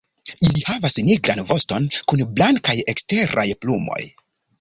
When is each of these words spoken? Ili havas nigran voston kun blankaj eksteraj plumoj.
Ili 0.45 0.61
havas 0.69 0.95
nigran 1.09 1.41
voston 1.49 1.85
kun 2.13 2.23
blankaj 2.39 2.75
eksteraj 2.95 3.45
plumoj. 3.67 4.01